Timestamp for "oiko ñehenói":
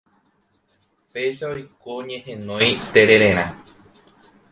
1.55-2.69